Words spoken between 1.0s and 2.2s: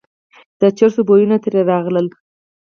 بویونه ترې راغلل.